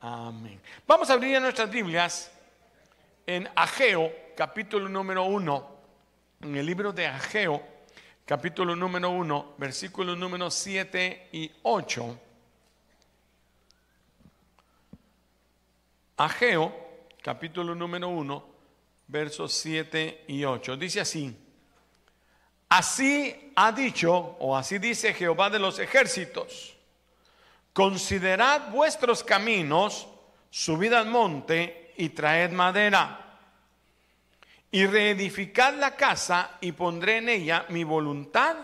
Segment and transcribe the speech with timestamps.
[0.00, 0.60] Amén.
[0.86, 2.30] Vamos a abrir nuestras Biblias
[3.26, 5.76] en Ageo, capítulo número 1,
[6.42, 7.60] en el libro de Ageo,
[8.24, 12.20] capítulo número 1, versículos números 7 y 8.
[16.18, 16.72] Ageo,
[17.20, 18.46] capítulo número 1,
[19.08, 20.76] versos 7 y 8.
[20.76, 21.36] Dice así,
[22.68, 26.77] así ha dicho, o así dice Jehová de los ejércitos,
[27.78, 30.08] considerad vuestros caminos,
[30.50, 33.36] subid al monte y traed madera.
[34.72, 38.56] Y reedificad la casa y pondré en ella mi voluntad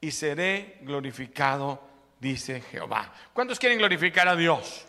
[0.00, 1.82] y seré glorificado,
[2.20, 3.12] dice Jehová.
[3.32, 4.86] ¿Cuántos quieren glorificar a Dios?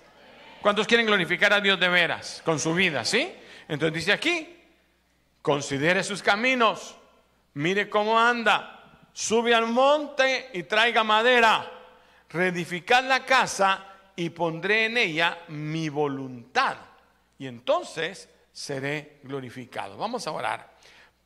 [0.61, 3.03] ¿Cuántos quieren glorificar a Dios de veras con su vida?
[3.03, 3.33] ¿Sí?
[3.67, 4.59] Entonces dice aquí,
[5.41, 6.95] considere sus caminos,
[7.55, 11.74] mire cómo anda, sube al monte y traiga madera,
[12.35, 13.85] reedificad la casa
[14.15, 16.77] y pondré en ella mi voluntad.
[17.37, 19.97] Y entonces seré glorificado.
[19.97, 20.75] Vamos a orar.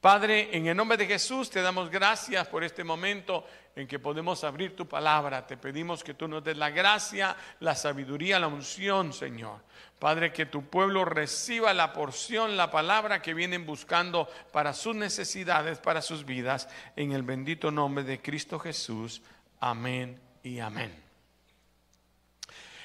[0.01, 4.45] Padre, en el nombre de Jesús te damos gracias por este momento en que podemos
[4.45, 5.45] abrir tu palabra.
[5.45, 9.59] Te pedimos que tú nos des la gracia, la sabiduría, la unción, Señor.
[9.99, 15.79] Padre, que tu pueblo reciba la porción, la palabra que vienen buscando para sus necesidades,
[15.79, 19.21] para sus vidas, en el bendito nombre de Cristo Jesús.
[19.59, 21.08] Amén y amén.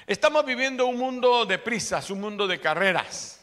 [0.07, 3.41] Estamos viviendo un mundo de prisas, un mundo de carreras.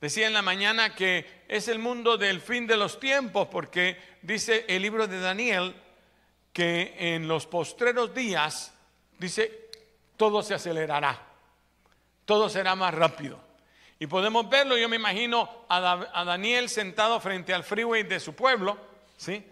[0.00, 4.64] Decía en la mañana que es el mundo del fin de los tiempos, porque dice
[4.68, 5.74] el libro de Daniel
[6.52, 8.72] que en los postreros días,
[9.18, 9.70] dice,
[10.16, 11.20] todo se acelerará,
[12.24, 13.40] todo será más rápido.
[13.98, 18.76] Y podemos verlo, yo me imagino a, Daniel sentado frente al freeway de su pueblo,
[19.16, 19.44] ¿sí?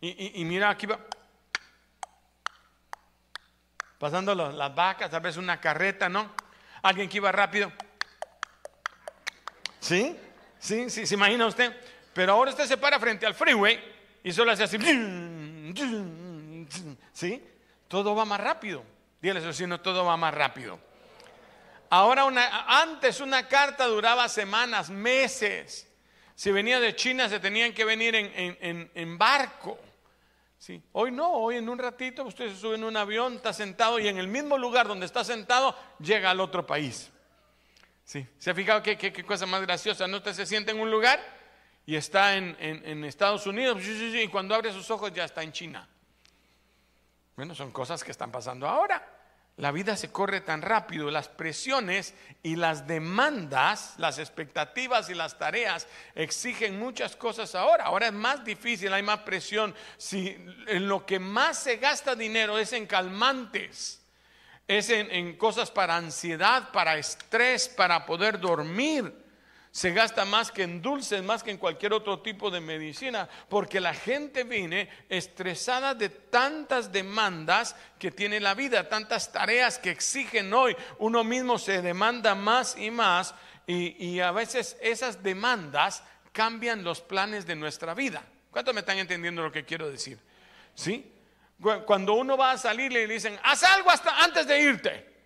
[0.00, 1.00] Y, mira, aquí va,
[3.98, 6.32] pasando las vacas, tal vez una carreta, ¿no?
[6.82, 7.72] Alguien que iba rápido.
[9.80, 10.16] ¿Sí?
[10.58, 10.88] ¿Sí?
[10.90, 11.06] ¿Sí?
[11.06, 11.74] ¿Se imagina usted?
[12.12, 13.80] Pero ahora usted se para frente al freeway
[14.22, 14.78] y solo hace así.
[17.12, 17.44] ¿Sí?
[17.88, 18.84] Todo va más rápido.
[19.20, 20.78] Dígale si no todo va más rápido.
[21.90, 25.88] Ahora, una, antes una carta duraba semanas, meses.
[26.34, 29.78] Si venía de China se tenían que venir en, barco.
[30.58, 30.82] ¿Sí?
[30.92, 34.08] Hoy no, hoy en un ratito usted se sube en un avión, está sentado y
[34.08, 37.10] en el mismo lugar donde está sentado llega al otro país.
[38.04, 38.26] Sí.
[38.38, 40.08] ¿Se ha fijado qué, qué, cosa más graciosa?
[40.08, 40.16] ¿No?
[40.16, 41.20] Usted se siente en un lugar
[41.86, 45.88] y está en, en, Estados Unidos y cuando abre sus ojos ya está en China.
[47.36, 49.17] Bueno, son cosas que están pasando ahora.
[49.58, 52.14] La vida se corre tan rápido, las presiones
[52.44, 57.84] y las demandas, las expectativas y las tareas exigen muchas cosas ahora.
[57.86, 59.74] Ahora es más difícil, hay más presión.
[59.96, 60.28] Si
[60.68, 64.00] en lo que más se gasta dinero es en calmantes,
[64.68, 69.12] es en, cosas para ansiedad, para estrés, para poder dormir.
[69.70, 73.80] Se gasta más que en dulces, más que en cualquier otro tipo de medicina, porque
[73.80, 80.52] la gente viene estresada de tantas demandas que tiene la vida, tantas tareas que exigen
[80.52, 80.76] hoy.
[80.98, 83.34] Uno mismo se demanda más y más
[83.66, 86.02] y, a veces esas demandas
[86.32, 88.24] cambian los planes de nuestra vida.
[88.50, 90.18] ¿Cuántos me están entendiendo lo que quiero decir?
[90.74, 91.12] ¿Sí?
[91.86, 95.17] Cuando uno va a salir le dicen, haz algo hasta antes de irte.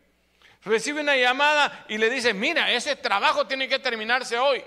[0.65, 4.63] Recibe una llamada y le dicen, mira, ese trabajo tiene que terminarse hoy.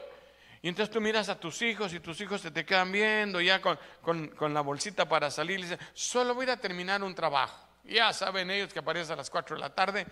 [0.62, 3.62] Y entonces tú miras a tus hijos y tus hijos se te quedan viendo ya
[3.62, 5.60] con, la bolsita para salir.
[5.60, 7.68] Y dicen, solo voy a terminar un trabajo.
[7.84, 10.08] Ya saben ellos que aparece a las 4 de la tarde,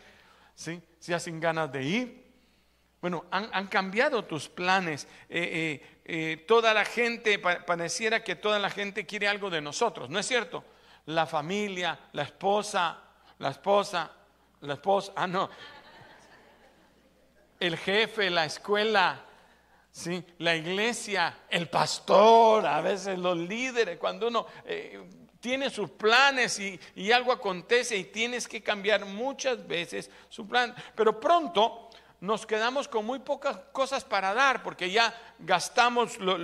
[0.54, 0.82] ¿sí?
[1.00, 2.24] Si hacen ganas de ir.
[3.02, 5.08] Bueno, han, cambiado tus planes.
[5.28, 10.10] Eh, eh, eh, toda la gente, pareciera que toda la gente quiere algo de nosotros,
[10.10, 10.64] ¿no es cierto?
[11.08, 12.98] la familia, la esposa,
[13.40, 14.10] la esposa,
[14.62, 15.50] la esposa, ah, no,
[17.66, 19.24] el jefe, la escuela,
[19.90, 20.24] ¿sí?
[20.40, 25.02] la iglesia, el pastor, a veces los líderes, cuando uno eh,
[25.40, 30.76] tiene sus planes y, y, algo acontece y tienes que cambiar muchas veces su plan,
[30.94, 36.38] pero pronto nos quedamos con muy pocas cosas para dar, porque ya gastamos lo,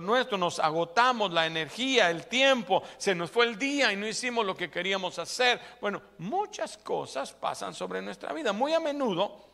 [0.00, 4.46] nuestro, nos agotamos la energía, el tiempo, se nos fue el día y no hicimos
[4.46, 5.60] lo que queríamos hacer.
[5.80, 8.52] Bueno, muchas cosas pasan sobre nuestra vida.
[8.52, 9.48] Muy a menudo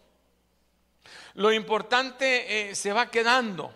[1.35, 3.75] lo importante eh, se va quedando.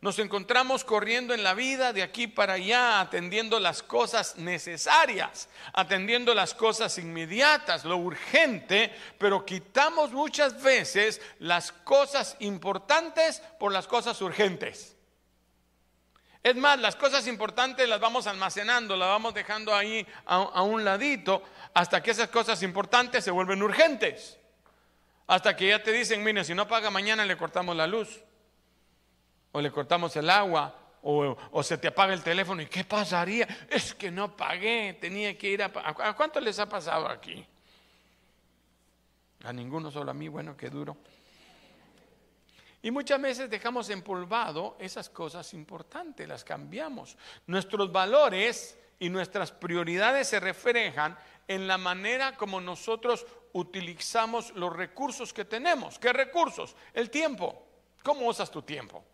[0.00, 6.34] Nos encontramos corriendo en la vida de aquí para allá, atendiendo las cosas necesarias, atendiendo
[6.34, 14.20] las cosas inmediatas, lo urgente, pero quitamos muchas veces las cosas importantes por las cosas
[14.22, 14.94] urgentes.
[16.44, 21.42] Es más, las cosas importantes las vamos almacenando, las vamos dejando ahí a, un ladito
[21.74, 24.38] hasta que esas cosas importantes se vuelven urgentes.
[25.28, 28.20] Hasta que ya te dicen, mire, si no paga mañana le cortamos la luz,
[29.52, 32.62] o le cortamos el agua, o, se te apaga el teléfono.
[32.62, 33.46] ¿Y qué pasaría?
[33.68, 35.70] Es que no pagué, tenía que ir a...
[35.74, 37.46] ¿A cuánto les ha pasado aquí?
[39.44, 40.96] A ninguno, solo a mí, bueno, qué duro.
[42.80, 47.18] Y muchas veces dejamos empolvado esas cosas importantes, las cambiamos.
[47.46, 55.32] Nuestros valores y nuestras prioridades se reflejan en la manera como nosotros utilizamos los recursos
[55.32, 55.98] que tenemos.
[55.98, 56.76] ¿Qué recursos?
[56.92, 57.66] El tiempo.
[58.02, 59.04] ¿Cómo usas tu tiempo?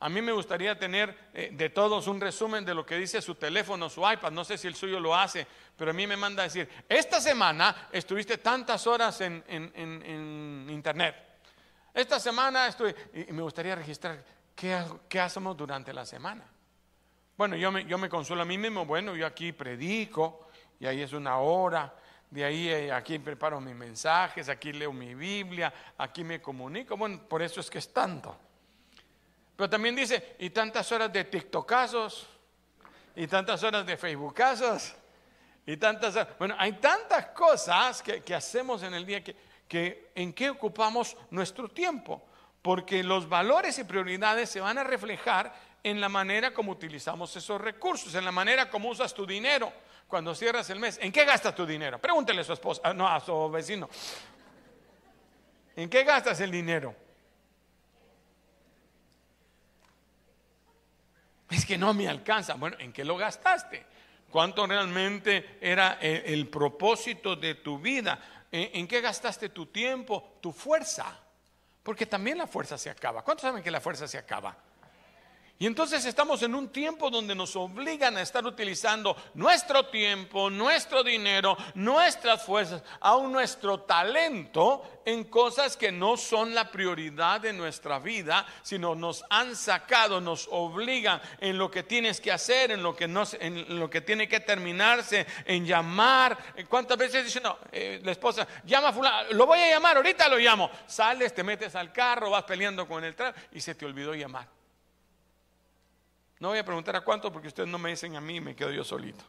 [0.00, 3.34] A mí me gustaría tener eh, de todos un resumen de lo que dice su
[3.34, 4.30] teléfono, su iPad.
[4.30, 5.46] No sé si el suyo lo hace,
[5.76, 9.42] pero a mí me manda a decir, esta semana estuviste tantas horas en,
[10.70, 11.16] Internet.
[11.94, 12.94] Esta semana estoy...
[13.14, 14.22] Y, me gustaría registrar
[14.54, 16.44] qué, hacemos durante la semana.
[17.38, 18.84] Bueno, yo me, yo me consuelo a mí mismo.
[18.84, 20.45] Bueno, yo aquí predico
[20.80, 21.94] y ahí es una hora.
[22.30, 26.96] De ahí eh, aquí preparo mis mensajes, aquí leo mi Biblia, aquí me comunico.
[26.96, 28.36] Bueno, por eso es que es tanto.
[29.54, 32.26] Pero también dice, y tantas horas de TikTokazos,
[33.14, 34.94] y tantas horas de Facebookazos,
[35.64, 39.34] y tantas Bueno, hay tantas cosas que, hacemos en el día que,
[39.66, 42.22] que en qué ocupamos nuestro tiempo.
[42.60, 47.60] Porque los valores y prioridades se van a reflejar en la manera como utilizamos esos
[47.60, 49.72] recursos, en la manera como usas tu dinero
[50.08, 50.98] cuando cierras el mes.
[51.02, 51.98] ¿En qué gastas tu dinero?
[51.98, 53.88] Pregúntele a su esposa, ah, no, a su vecino.
[55.74, 56.94] ¿En qué gastas el dinero?
[61.50, 62.54] Es que no me alcanza.
[62.54, 63.84] Bueno, ¿en qué lo gastaste?
[64.30, 68.46] ¿Cuánto realmente era el, propósito de tu vida?
[68.50, 71.18] ¿En, qué gastaste tu tiempo, tu fuerza?
[71.82, 73.22] Porque también la fuerza se acaba.
[73.22, 74.56] ¿Cuántos saben que la fuerza se acaba?
[75.58, 81.02] Y entonces estamos en un tiempo donde nos obligan a estar utilizando nuestro tiempo, nuestro
[81.02, 87.98] dinero, nuestras fuerzas, aún nuestro talento en cosas que no son la prioridad de nuestra
[87.98, 92.94] vida, sino nos han sacado, nos obligan en lo que tienes que hacer, en lo
[92.94, 96.36] que, no, en lo que tiene que terminarse, en llamar.
[96.68, 100.28] ¿Cuántas veces dice, no, eh, la esposa, llama a fulano, lo voy a llamar, ahorita
[100.28, 100.70] lo llamo.
[100.86, 104.55] Sales, te metes al carro, vas peleando con el tráfico y se te olvidó llamar.
[106.38, 108.54] No voy a preguntar a cuánto porque ustedes no me dicen a mí y me
[108.54, 109.24] quedo yo solito.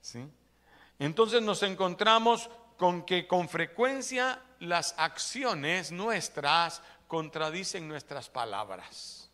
[0.00, 0.28] ¿Sí?
[0.98, 9.30] Entonces nos encontramos con que con frecuencia las acciones nuestras contradicen nuestras palabras.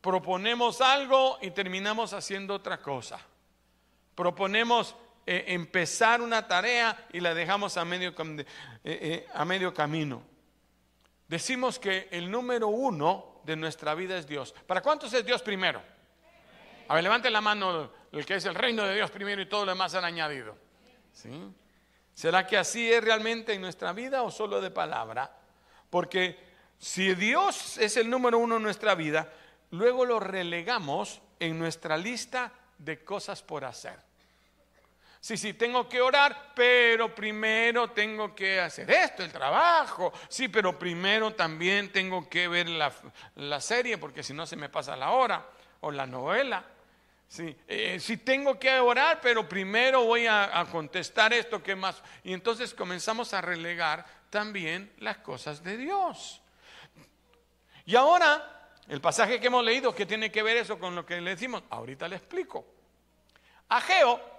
[0.00, 3.20] Proponemos algo y terminamos haciendo otra cosa.
[4.14, 4.94] Proponemos
[5.26, 8.44] eh, empezar una tarea y la dejamos a medio, eh,
[8.84, 10.22] eh, a medio camino.
[11.28, 14.54] Decimos que el número uno de nuestra vida es Dios.
[14.66, 15.82] ¿Para cuántos es Dios primero?
[16.88, 19.66] A ver, levante la mano el que es el reino de Dios primero y todo
[19.66, 20.56] lo demás han añadido.
[21.12, 21.30] ¿Sí?
[22.14, 25.30] ¿Será que así es realmente en nuestra vida o solo de palabra?
[25.90, 26.38] Porque
[26.78, 29.30] si Dios es el número uno en nuestra vida,
[29.70, 34.07] luego lo relegamos en nuestra lista de cosas por hacer.
[35.20, 40.12] Sí, sí, tengo que orar, pero primero tengo que hacer esto, el trabajo.
[40.28, 44.96] Sí, pero primero también tengo que ver la, serie, porque si no se me pasa
[44.96, 45.44] la hora,
[45.80, 46.64] o la novela.
[47.26, 52.02] Sí, eh, sí tengo que orar, pero primero voy a, a contestar esto que más.
[52.22, 56.40] Y entonces comenzamos a relegar también las cosas de Dios.
[57.84, 61.20] Y ahora, el pasaje que hemos leído, ¿qué tiene que ver eso con lo que
[61.20, 61.64] le decimos?
[61.70, 62.64] Ahorita le explico.
[63.68, 64.37] Ageo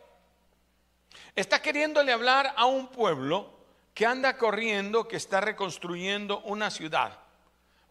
[1.35, 3.59] Está queriéndole hablar a un pueblo
[3.93, 7.19] que anda corriendo, que está reconstruyendo una ciudad.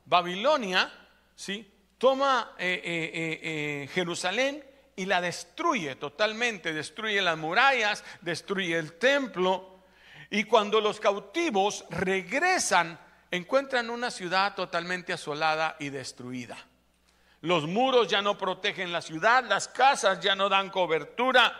[0.07, 0.91] Babilonia,
[1.37, 1.71] ¿sí?
[1.99, 4.65] Toma eh, eh, eh, Jerusalén
[4.97, 9.81] y la destruye totalmente, destruye las murallas, destruye el templo.
[10.31, 12.99] Y cuando los cautivos regresan,
[13.31, 16.57] encuentran una ciudad totalmente asolada y destruida.
[17.43, 21.55] Los muros ya no protegen la ciudad, las casas ya no dan cobertura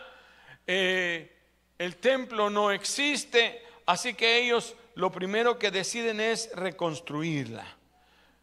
[1.79, 7.65] el templo no existe, así que ellos lo primero que deciden es reconstruirla.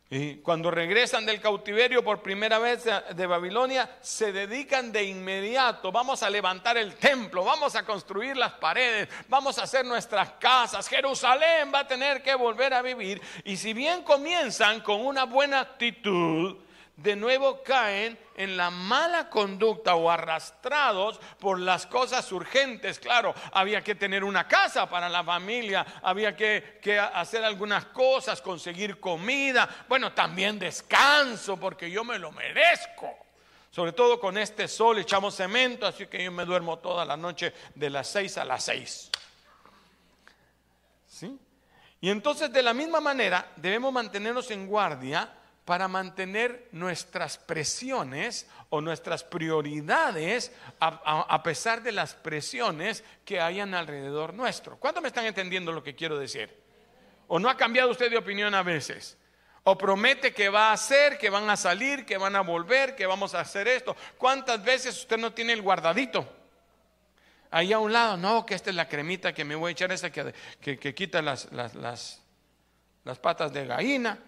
[0.08, 6.22] Y cuando regresan del cautiverio por primera vez de Babilonia, se dedican de inmediato, vamos
[6.22, 11.72] a levantar el templo, vamos a construir las paredes, vamos a hacer nuestras casas, Jerusalén
[11.74, 13.20] va a tener que volver a vivir.
[13.44, 16.56] Y si bien comienzan con una buena actitud,
[16.96, 22.98] de nuevo caen en la mala conducta o arrastrados por las cosas urgentes.
[22.98, 26.80] Claro, había que tener una casa para la familia, había que,
[27.12, 33.14] hacer algunas cosas, conseguir comida, bueno, también descanso porque yo me lo merezco.
[33.70, 37.52] Sobre todo con este sol echamos cemento, así que yo me duermo toda la noche
[37.74, 39.10] de las seis a las seis.
[42.00, 45.30] Y entonces de la misma manera debemos mantenernos en guardia
[45.66, 54.32] para mantener nuestras presiones o nuestras prioridades a, pesar de las presiones que hayan alrededor
[54.32, 54.76] nuestro.
[54.76, 56.56] ¿Cuánto me están entendiendo lo que quiero decir?
[57.26, 59.18] ¿O no ha cambiado usted de opinión a veces?
[59.64, 63.04] O promete que va a hacer, que van a salir, que van a volver, que
[63.04, 63.96] vamos a hacer esto.
[64.16, 66.32] ¿Cuántas veces usted no tiene el guardadito?
[67.50, 69.90] Ahí a un lado, no, que esta es la cremita que me voy a echar,
[69.90, 72.22] esa que, que, quita las, las,
[73.02, 74.20] las patas de gallina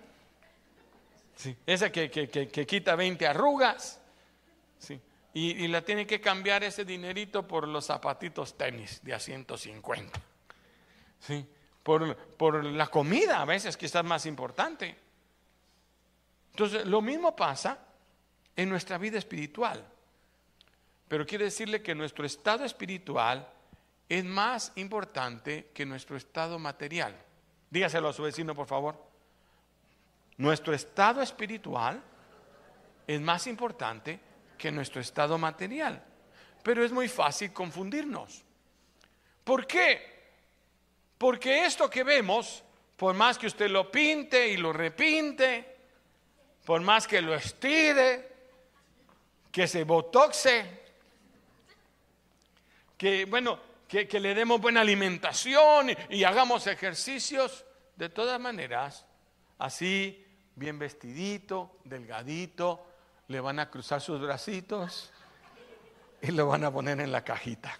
[1.66, 4.00] esa que, quita 20 arrugas.
[4.78, 5.00] Sí.
[5.34, 10.20] Y, la tiene que cambiar ese dinerito por los zapatitos tenis de a 150.
[11.20, 11.46] ¿Sí?
[11.82, 14.96] Por, por la comida a veces quizás más importante.
[16.50, 17.78] Entonces, lo mismo pasa
[18.56, 19.86] en nuestra vida espiritual.
[21.06, 23.48] Pero quiere decirle que nuestro estado espiritual
[24.08, 27.16] es más importante que nuestro estado material.
[27.70, 29.07] Dígaselo a su vecino, por favor.
[30.38, 32.02] Nuestro estado espiritual
[33.06, 34.20] es más importante
[34.56, 36.04] que nuestro estado material.
[36.62, 38.44] Pero es muy fácil confundirnos.
[39.44, 40.18] ¿Por qué?
[41.16, 42.62] Porque esto que vemos,
[42.96, 45.76] por más que usted lo pinte y lo repinte,
[46.64, 48.28] por más que lo estire,
[49.50, 50.82] que se botoxe,
[52.96, 57.64] que bueno, que, le demos buena alimentación y hagamos ejercicios,
[57.96, 59.06] de todas maneras,
[59.58, 60.27] así
[60.58, 62.84] bien vestidito, delgadito,
[63.28, 65.10] le van a cruzar sus bracitos
[66.20, 67.78] y lo van a poner en la cajita.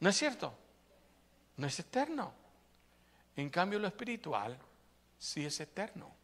[0.00, 0.54] ¿No es cierto?
[1.56, 2.32] No es eterno.
[3.36, 4.56] En cambio lo espiritual
[5.18, 6.14] sí es eterno.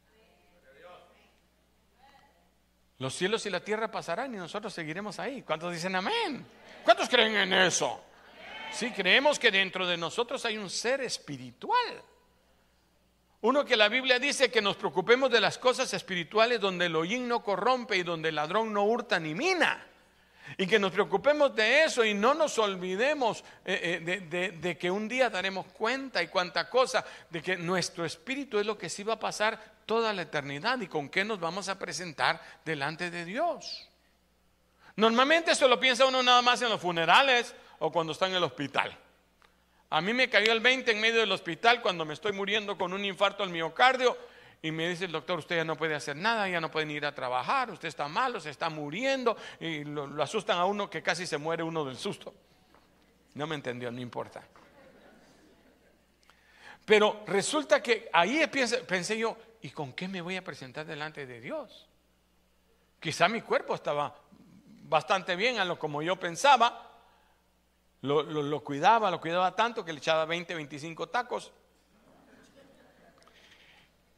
[2.98, 5.42] Los cielos y la tierra pasarán y nosotros seguiremos ahí.
[5.42, 6.46] ¿Cuántos dicen amén?
[6.84, 8.04] ¿Cuántos creen en eso?
[8.72, 12.04] Sí, creemos que dentro de nosotros hay un ser espiritual.
[13.42, 17.26] Uno que la Biblia dice que nos preocupemos de las cosas espirituales donde el hollín
[17.26, 19.86] no corrompe y donde el ladrón no hurta ni mina.
[20.58, 25.08] Y que nos preocupemos de eso y no nos olvidemos eh, eh, de, que un
[25.08, 29.14] día daremos cuenta y cuánta cosa, de que nuestro espíritu es lo que sí va
[29.14, 33.88] a pasar toda la eternidad y con qué nos vamos a presentar delante de Dios.
[34.96, 38.44] Normalmente eso lo piensa uno nada más en los funerales o cuando está en el
[38.44, 38.94] hospital.
[39.90, 42.92] A mí me cayó el 20 en medio del hospital cuando me estoy muriendo con
[42.92, 44.16] un infarto al miocardio
[44.62, 47.04] y me dice el doctor, usted ya no puede hacer nada, ya no puede ir
[47.04, 51.26] a trabajar, usted está malo, se está muriendo y lo, asustan a uno que casi
[51.26, 52.32] se muere uno del susto.
[53.34, 54.44] No me entendió, no importa.
[56.84, 58.46] Pero resulta que ahí
[58.86, 61.88] pensé yo, ¿y con qué me voy a presentar delante de Dios?
[63.00, 64.14] Quizá mi cuerpo estaba
[64.82, 66.89] bastante bien a lo como yo pensaba,
[68.02, 71.52] lo, cuidaba, lo cuidaba tanto que le echaba 20, 25 tacos.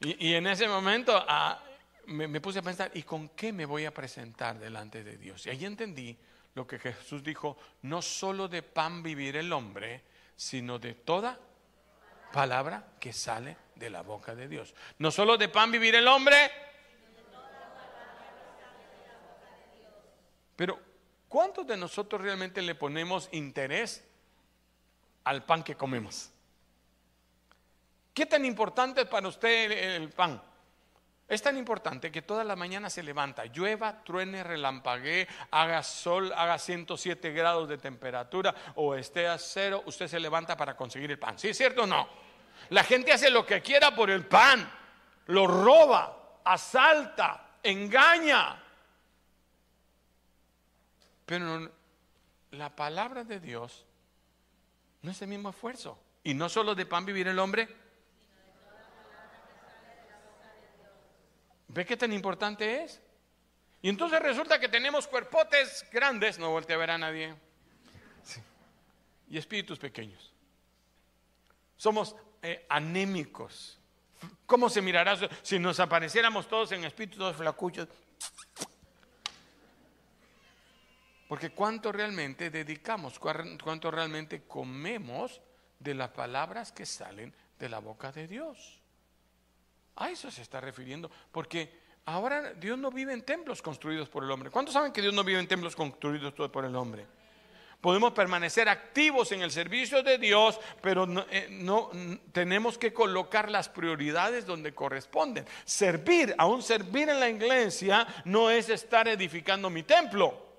[0.01, 1.63] Y, en ese momento ah,
[2.07, 5.47] me, puse a pensar, ¿y con qué me voy a presentar delante de Dios?
[5.47, 6.17] Y ahí entendí
[6.55, 10.03] lo que Jesús dijo, no solo de pan vivir el hombre,
[10.37, 11.39] sino de toda
[12.33, 14.75] palabra que sale de la boca de Dios.
[14.99, 16.51] No solo de pan vivir el hombre,
[20.57, 20.92] pero
[21.33, 24.05] ¿Cuántos de nosotros realmente le ponemos interés
[25.25, 26.29] al pan que comemos?
[28.13, 30.43] ¿Qué tan importante para usted el, pan?
[31.27, 36.59] Es tan importante que toda la mañana se levanta, llueva, truene, relampaguee, haga sol, haga
[36.59, 41.39] 107 grados de temperatura o esté a cero, usted se levanta para conseguir el pan.
[41.39, 42.11] ¿Sí es cierto o no?
[42.69, 44.71] La gente hace lo que quiera por el pan,
[45.29, 48.62] lo roba, asalta, engaña,
[51.27, 51.73] pero
[52.51, 53.87] la palabra de Dios
[55.03, 55.99] no es el mismo esfuerzo.
[56.25, 57.69] Y no solo de pan vivir el hombre.
[61.69, 63.01] ¿Ve qué tan importante es?
[63.81, 67.35] Y entonces resulta que tenemos cuerpotes grandes, no voltea a ver a nadie,
[69.29, 70.33] y espíritus pequeños.
[71.77, 73.81] Somos eh, anémicos.
[74.47, 77.89] ¿Cómo se mirará si nos apareciéramos todos en espíritus todos flacuchos?
[81.33, 85.41] Porque cuánto realmente dedicamos, cuánto realmente comemos
[85.79, 88.83] de las palabras que salen de la boca de Dios.
[89.97, 91.73] A eso se está refiriendo, porque
[92.05, 94.51] ahora Dios no vive en templos construidos por el hombre.
[94.51, 97.07] ¿Cuántos saben que Dios no vive en templos construidos por el hombre?
[97.81, 101.91] Podemos permanecer activos en el servicio de Dios, pero no, eh, no,
[102.33, 105.47] tenemos que colocar las prioridades donde corresponden.
[105.65, 110.52] Servir, aún servir en la iglesia, no es estar edificando mi templo.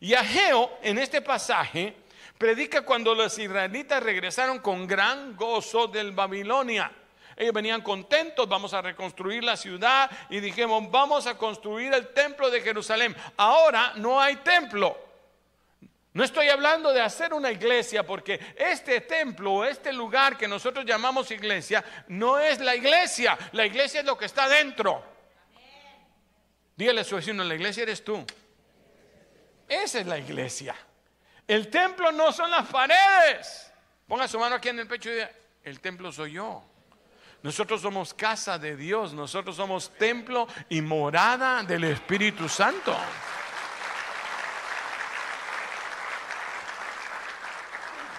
[0.00, 1.94] Y Ageo en este pasaje
[2.38, 6.90] Predica cuando los israelitas regresaron con gran gozo del Babilonia.
[7.36, 12.48] Ellos venían contentos, vamos a reconstruir la ciudad y dijimos, vamos a construir el templo
[12.48, 13.14] de Jerusalén.
[13.36, 14.96] Ahora no hay templo.
[16.12, 21.30] No estoy hablando de hacer una iglesia porque este templo, este lugar que nosotros llamamos
[21.32, 23.36] iglesia, no es la iglesia.
[23.52, 25.02] La iglesia es lo que está dentro.
[26.76, 28.24] Dígale a su vecino, la iglesia eres tú.
[29.68, 30.74] Esa es la iglesia.
[31.46, 33.70] El templo no son las paredes.
[34.06, 35.30] Ponga su mano aquí en el pecho y diga,
[35.62, 36.64] el templo soy yo.
[37.42, 42.96] Nosotros somos casa de Dios, nosotros somos templo y morada del Espíritu Santo.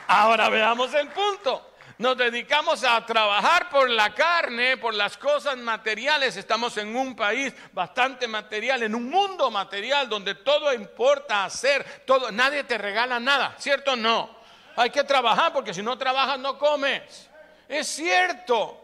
[0.07, 1.68] Ahora veamos el punto.
[1.99, 6.37] Nos dedicamos a trabajar por la carne, por las cosas materiales.
[6.37, 12.31] Estamos en un país bastante material, en un mundo material donde todo importa hacer, todo,
[12.31, 14.33] nadie te regala nada, ¿cierto no?
[14.77, 17.29] Hay que trabajar porque si no trabajas no comes.
[17.67, 18.81] Es cierto.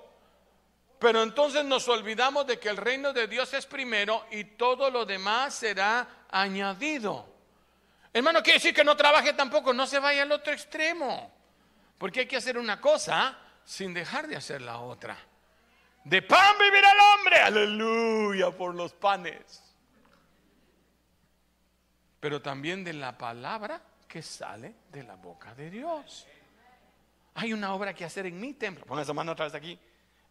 [0.99, 5.05] Pero entonces nos olvidamos de que el reino de Dios es primero y todo lo
[5.05, 7.25] demás será añadido.
[8.11, 11.34] Hermano, quiere decir que no trabaje tampoco, no se vaya al otro extremo.
[11.97, 15.17] Porque hay que hacer una cosa sin dejar de hacer la otra.
[16.03, 19.63] De pan vivirá el hombre, aleluya por los panes.
[22.19, 26.27] Pero también de la palabra que sale de la boca de Dios.
[27.35, 28.85] Hay una obra que hacer en mi templo.
[28.85, 29.79] Ponga esa mano otra vez aquí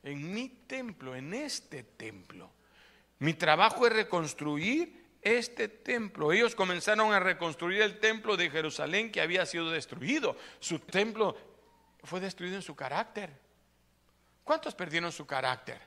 [0.05, 2.51] en mi templo, en este templo.
[3.19, 6.33] Mi trabajo es reconstruir este templo.
[6.33, 10.37] Ellos comenzaron a reconstruir el templo de Jerusalén que había sido destruido.
[10.61, 11.37] Su templo
[12.05, 13.31] fue destruido en su carácter.
[14.45, 15.81] ¿Cuántos perdieron su carácter?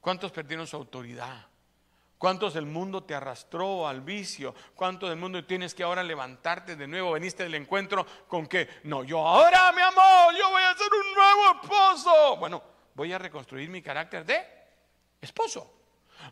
[0.00, 1.46] ¿Cuántos perdieron su autoridad?
[2.18, 4.54] ¿Cuántos del mundo te arrastró al vicio?
[4.74, 7.12] ¿Cuántos del mundo tienes que ahora levantarte de nuevo?
[7.12, 11.14] Veniste del encuentro con que, no, yo ahora, mi amor, yo voy a ser un
[11.14, 12.36] nuevo esposo.
[12.36, 12.62] Bueno,
[12.94, 14.46] voy a reconstruir mi carácter de
[15.20, 15.79] esposo.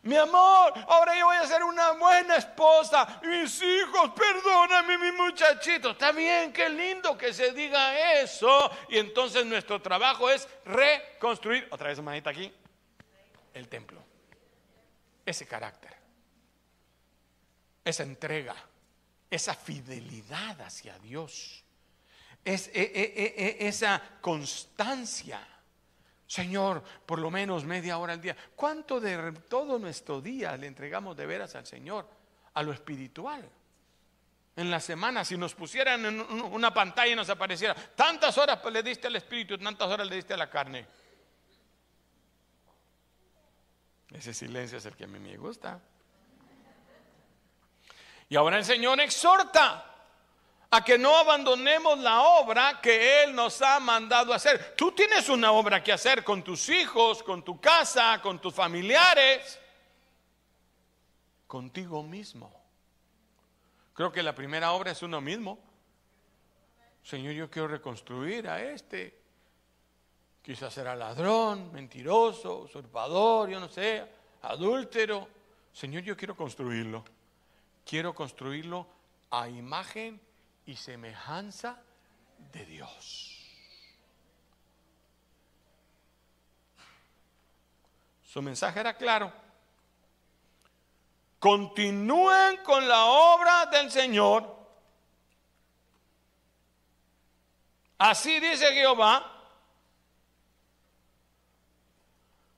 [0.03, 3.19] Mi amor, ahora yo voy a ser una buena esposa.
[3.23, 5.91] Mis hijos, perdóname, mi muchachito.
[5.91, 8.71] Está bien, qué lindo que se diga eso.
[8.89, 12.51] Y entonces nuestro trabajo es reconstruir, otra vez manita aquí,
[13.53, 14.01] el templo.
[15.25, 15.93] Ese carácter,
[17.83, 18.55] esa entrega,
[19.29, 21.63] esa fidelidad hacia Dios,
[22.45, 25.45] e, e, e, esa constancia
[26.29, 28.37] Señor, por lo menos media hora al día.
[28.55, 32.07] ¿Cuánto de todo nuestro día le entregamos de veras al Señor?
[32.53, 33.49] A lo espiritual.
[34.55, 38.83] En la semana, si nos pusieran en una pantalla y nos apareciera, tantas horas le
[38.83, 40.85] diste al espíritu, tantas horas le diste a la carne.
[44.11, 45.81] Ese silencio es el que a mí me gusta.
[48.29, 49.98] Y ahora el Señor exhorta
[50.71, 54.75] a que no abandonemos la obra que Él nos ha mandado hacer.
[54.75, 59.59] Tú tienes una obra que hacer con tus hijos, con tu casa, con tus familiares,
[61.47, 62.53] contigo mismo.
[63.93, 65.59] Creo que la primera obra es uno mismo.
[67.01, 69.19] Señor, yo quiero reconstruir a este.
[70.43, 74.07] Quizás era ladrón, mentiroso, usurpador, yo no sé,
[74.43, 75.27] adúltero.
[75.73, 77.03] Señor, yo quiero construirlo.
[77.83, 78.87] Quiero construirlo
[79.31, 80.21] a imagen
[80.69, 81.81] y semejanza
[82.51, 83.35] de Dios.
[88.23, 89.33] Su mensaje era claro.
[91.39, 94.55] Continúen con la obra del Señor.
[97.97, 99.25] Así dice Jehová.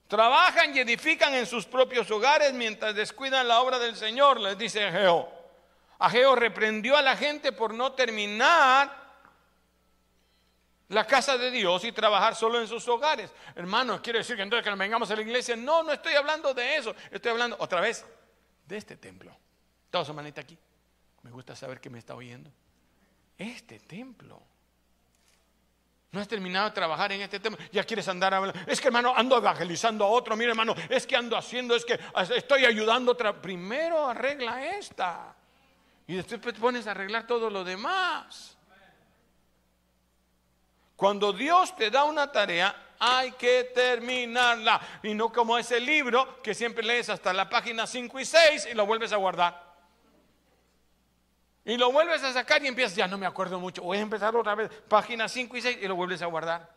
[0.10, 4.91] Trabajan y edifican en sus propios hogares mientras descuidan la obra del Señor, les dice
[4.91, 5.40] Jehová.
[6.02, 8.92] Ageo reprendió a la gente por no terminar
[10.88, 13.32] la casa de Dios y trabajar solo en sus hogares.
[13.56, 15.56] Hermanos, quiere decir que entonces que vengamos a la iglesia.
[15.56, 16.96] No, no estoy hablando de eso.
[17.12, 18.04] Estoy hablando otra vez
[18.66, 19.32] de este templo.
[19.92, 20.58] Toda su manita aquí.
[21.22, 22.50] Me gusta saber que me está oyendo.
[23.38, 24.42] Este templo.
[26.12, 27.64] No has terminado de trabajar en este templo.
[27.72, 28.60] Ya quieres andar hablando.
[28.66, 30.36] Es que hermano, ando evangelizando a otro.
[30.36, 32.00] Mira hermano, es que ando haciendo, es que
[32.36, 33.16] estoy ayudando.
[33.40, 35.36] Primero arregla esta.
[36.12, 38.58] Y después te pones a arreglar todo lo demás.
[40.97, 44.82] Cuando Dios te da una tarea, hay que terminarla.
[45.04, 48.74] Y no como ese libro que siempre lees hasta la página 5 y 6 y
[48.74, 49.63] lo vuelves a guardar.
[51.63, 53.82] Y lo vuelves a sacar y empiezas, ya no me acuerdo mucho.
[53.82, 56.69] Voy a empezar otra vez, página 5 y 6 y lo vuelves a guardar.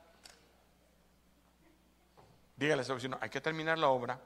[2.54, 4.16] Dígale a su vecino, hay que terminar la obra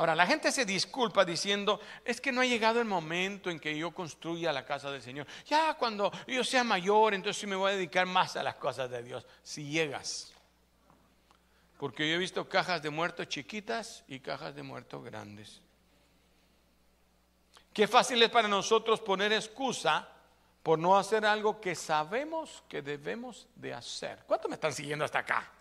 [0.00, 3.76] Ahora, la gente se disculpa diciendo, es que no ha llegado el momento en que
[3.76, 5.26] yo construya la casa del Señor.
[5.44, 9.02] Ya cuando yo sea mayor, entonces me voy a dedicar más a las cosas de
[9.02, 9.26] Dios.
[9.42, 10.32] Si llegas.
[11.76, 15.60] Porque yo he visto cajas de muertos chiquitas y cajas de muertos grandes.
[17.70, 20.08] Qué fácil es para nosotros poner excusa
[20.62, 24.20] por no hacer algo que sabemos que debemos de hacer.
[24.26, 25.52] ¿Cuántos me están siguiendo hasta acá?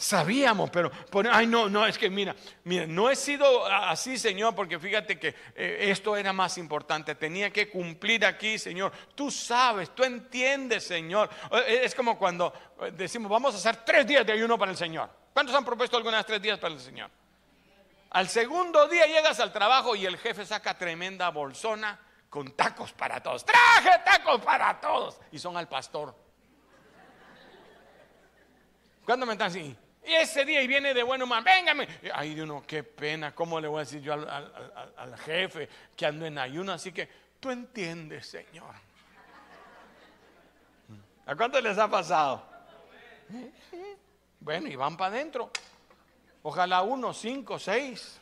[0.00, 0.92] Sabíamos, pero,
[1.32, 2.32] ay no, no, es que mira,
[2.62, 7.52] mira, no he sido así, Señor, porque fíjate que eh, esto era más importante, tenía
[7.52, 8.92] que cumplir aquí, Señor.
[9.16, 11.28] Tú sabes, tú entiendes, Señor.
[11.50, 14.76] Eh, es como cuando eh, decimos, vamos a hacer tres días de ayuno para el
[14.76, 15.10] Señor.
[15.32, 17.10] ¿Cuántos han propuesto algunas tres días para el Señor?
[18.10, 21.98] Al segundo día llegas al trabajo y el jefe saca tremenda bolsona
[22.30, 23.44] con tacos para todos.
[23.44, 25.18] Traje tacos para todos.
[25.32, 26.14] Y son al pastor.
[29.04, 29.76] ¿Cuándo me están así?
[30.04, 31.86] Y ese día y viene de buen humor, véngame.
[32.14, 36.38] Ay, uno, qué pena, ¿cómo le voy a decir yo al, jefe que ando en
[36.38, 36.72] ayuno?
[36.72, 37.08] Así que
[37.40, 38.74] tú entiendes, Señor.
[41.26, 42.42] ¿A cuánto les ha pasado?
[44.40, 45.50] Bueno, y van para adentro.
[46.42, 48.18] Ojalá uno, cinco, seis,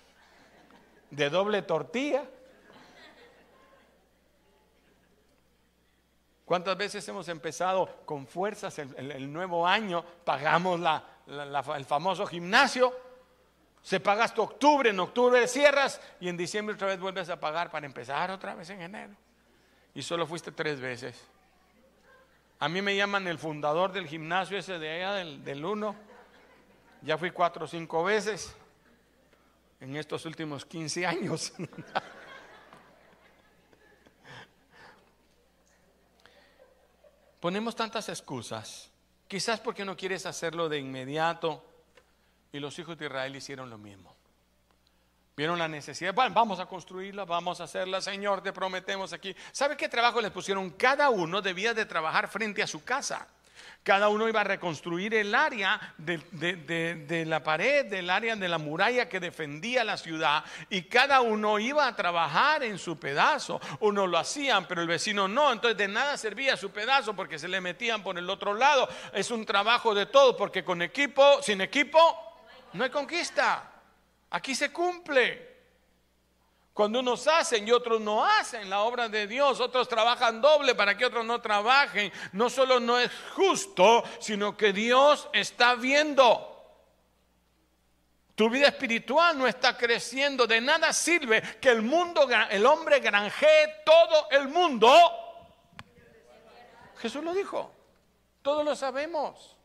[1.11, 2.25] de doble tortilla.
[6.45, 10.05] ¿Cuántas veces hemos empezado con fuerzas el nuevo año?
[10.25, 12.93] Pagamos la, el famoso gimnasio.
[13.83, 17.71] Se paga hasta octubre, en octubre cierras y en diciembre otra vez vuelves a pagar
[17.71, 19.15] para empezar otra vez en enero.
[19.95, 21.25] Y solo fuiste tres veces.
[22.59, 25.95] A mí me llaman el fundador del gimnasio ese de allá, del, del uno.
[27.03, 28.57] Ya fui cuatro o cinco veces
[29.81, 31.53] en estos últimos 15 años.
[37.41, 38.91] Ponemos tantas excusas
[39.29, 41.65] Quizás porque no quieres hacerlo de inmediato.
[42.53, 44.15] Y los hijos de Israel hicieron lo mismo.
[45.37, 46.15] Vieron la necesidad.
[46.15, 49.37] Bueno, vamos a construirla, vamos a hacerla, Señor, te prometemos aquí.
[49.53, 50.71] ¿Sabe qué trabajo les pusieron?
[50.71, 53.29] Cada uno debía de trabajar frente a su casa.
[53.83, 59.09] Cada uno iba a reconstruir el área de, la pared, del área de la muralla
[59.09, 63.61] que defendía la ciudad y cada uno iba a trabajar en su pedazo.
[63.81, 65.53] Uno lo hacían, pero el vecino no.
[65.53, 68.89] Entonces de nada servía su pedazo porque se le metían por el otro lado.
[69.13, 71.99] Es un trabajo de todos porque con equipo, sin equipo,
[72.73, 73.73] no hay conquista.
[74.31, 75.56] Aquí se cumple.
[76.77, 80.95] Cuando unos hacen y otros no hacen la obra de Dios, otros trabajan doble para
[80.95, 86.53] que otros no trabajen, no solo no es justo, sino que Dios está viendo.
[88.35, 93.83] Tu vida espiritual no está creciendo, de nada sirve que el mundo, el hombre granjee
[93.87, 94.93] todo el mundo.
[96.99, 97.73] Jesús lo dijo,
[98.43, 99.56] todos lo sabemos.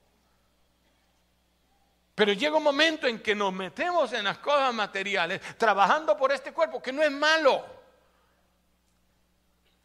[2.15, 6.52] Pero llega un momento en que nos metemos en las cosas materiales, trabajando por este
[6.52, 7.65] cuerpo, que no es malo.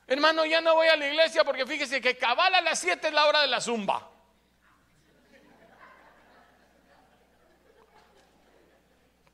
[0.07, 3.13] Hermano, ya no voy a la iglesia porque fíjese que cabal a las 7 es
[3.13, 4.11] la hora de la zumba.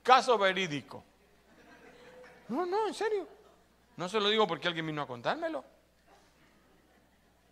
[0.02, 1.04] Caso verídico.
[2.48, 3.28] No, no, en serio.
[3.96, 5.64] No se lo digo porque alguien vino a contármelo.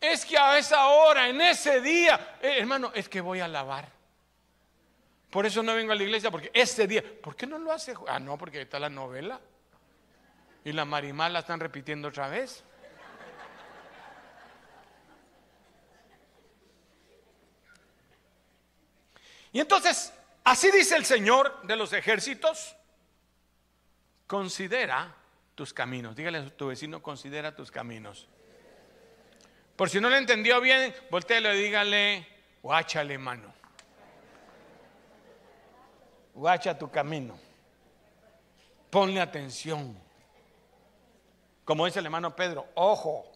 [0.01, 4.00] Es que a esa hora, en ese día, eh, hermano, es que voy a lavar.
[5.31, 7.95] Por eso no vengo a la iglesia, porque ese día, ¿por qué no lo hace?
[8.09, 9.41] Ah, no, porque está la novela.
[10.65, 12.65] Y la Marimar la están repitiendo otra vez.
[19.53, 20.13] Y entonces,
[20.45, 22.77] así dice el Señor de los ejércitos,
[24.27, 25.15] considera
[25.55, 26.17] tus caminos.
[26.17, 28.29] Dígale a tu vecino, considera tus caminos.
[29.77, 32.27] Por si no lo entendió bien, volteelo y dígale,
[32.63, 33.60] guáchale mano
[36.35, 37.39] guacha tu camino.
[38.91, 39.97] Ponle atención.
[41.65, 43.31] Como dice el hermano Pedro, ojo.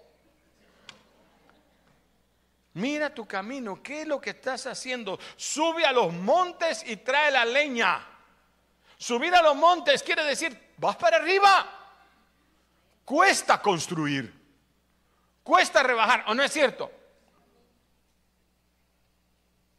[2.74, 5.18] Mira tu camino, ¿qué es lo que estás haciendo?
[5.36, 8.04] Sube a los montes y trae la leña.
[8.96, 11.66] Subir a los montes quiere decir, vas para arriba.
[13.04, 14.42] Cuesta construir.
[15.44, 16.90] Cuesta rebajar, ¿o no es cierto?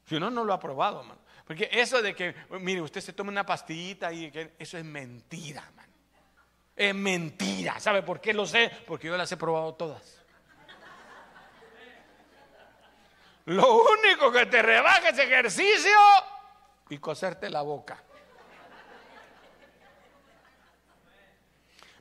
[0.08, 1.25] Si no, no lo ha probado, hermano.
[1.46, 5.86] Porque eso de que, mire, usted se toma una pastillita y eso es mentira, man.
[6.76, 7.80] Es mentira.
[7.80, 8.72] ¿Sabe por qué lo sé?
[8.86, 10.22] Porque yo las he probado todas.
[13.46, 15.98] Lo único que te rebaja es ejercicio
[16.90, 18.02] y coserte la boca.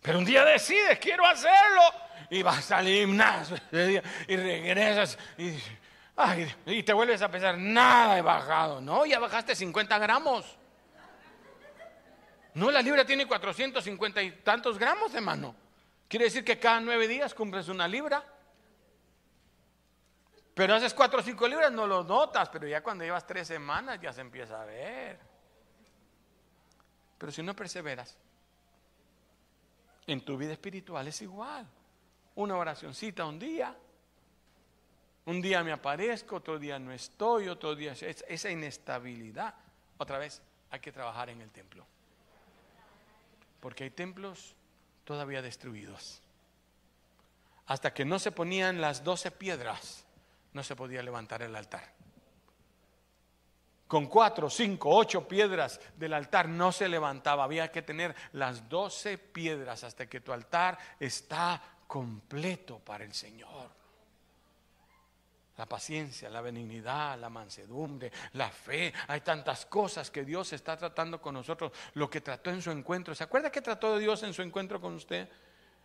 [0.01, 1.83] Pero un día decides, quiero hacerlo,
[2.31, 3.57] y vas al gimnasio
[4.27, 5.59] y regresas y
[6.67, 8.81] y te vuelves a pesar, nada he bajado.
[8.81, 10.57] No, ya bajaste 50 gramos.
[12.55, 15.57] No, la libra tiene 450 y tantos gramos, hermano.
[16.09, 18.25] Quiere decir que cada nueve días cumples una libra.
[20.55, 24.01] Pero haces cuatro o cinco libras, no lo notas, pero ya cuando llevas tres semanas
[24.01, 25.19] ya se empieza a ver.
[27.19, 28.17] Pero si no perseveras,
[30.07, 31.67] en tu vida espiritual es igual.
[32.37, 33.77] Una oracioncita un día,
[35.27, 39.55] un día me aparezco, otro día no estoy, otro día esa inestabilidad.
[39.97, 41.87] Otra vez hay que trabajar en el templo.
[43.61, 44.55] Porque hay templos
[45.05, 46.21] todavía destruidos.
[47.67, 50.05] Hasta que no se ponían las doce piedras,
[50.53, 51.95] no se podía levantar el altar.
[53.89, 57.45] Con cuatro, cinco, ocho piedras del altar no se levantaba.
[57.45, 63.84] Había que tener las doce piedras hasta que tu altar está completo para el Señor
[65.57, 68.93] la paciencia, la benignidad, la mansedumbre, la fe.
[69.07, 71.73] Hay tantas cosas que Dios está tratando con nosotros.
[71.95, 73.15] Lo que trató en su encuentro.
[73.15, 75.29] ¿Se acuerda que trató Dios en su encuentro con usted?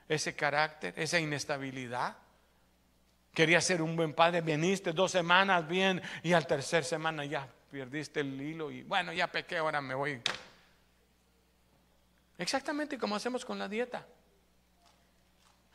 [0.07, 2.17] Ese carácter, esa inestabilidad.
[3.33, 8.21] Quería ser un buen padre, viniste dos semanas bien y al tercer semana ya perdiste
[8.21, 10.19] el hilo y bueno, ya pequé, ahora me voy.
[12.39, 14.07] Exactamente como hacemos con la dieta.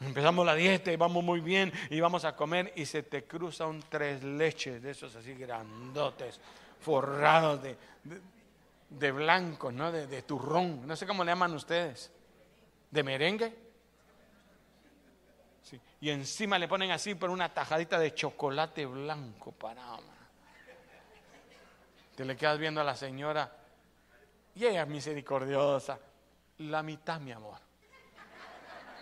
[0.04, 3.66] Empezamos la dieta y vamos muy bien y vamos a comer y se te cruza
[3.66, 6.40] un tres leches de esos así grandotes,
[6.80, 7.76] forrados de,
[8.90, 9.90] de, blanco, ¿no?
[9.90, 12.12] De, turrón, no sé cómo le llaman ustedes,
[12.90, 13.64] de merengue.
[16.00, 19.96] Y encima le ponen así por una tajadita de chocolate blanco para
[22.14, 23.50] Te le quedas viendo a la señora
[24.54, 25.98] y ella es misericordiosa.
[26.58, 27.63] La mitad, mi amor.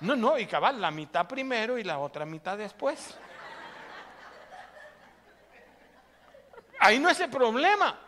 [0.02, 3.16] No, no, y cabal, la mitad primero y la otra mitad después.
[6.80, 7.98] Ahí no es el problema.